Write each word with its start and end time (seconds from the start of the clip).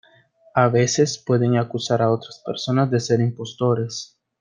A 0.55 0.67
veces 0.67 1.19
pueden 1.19 1.57
acusar 1.57 2.01
a 2.01 2.09
otras 2.09 2.39
personas 2.43 2.89
de 2.89 2.99
ser 2.99 3.19
impostores. 3.19 4.17